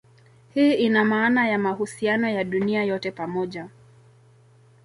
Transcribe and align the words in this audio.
Hii 0.53 0.73
ina 0.73 1.05
maana 1.05 1.47
ya 1.47 1.59
mahusiano 1.59 2.29
ya 2.29 2.43
dunia 2.43 2.83
yote 2.83 3.11
pamoja. 3.11 3.69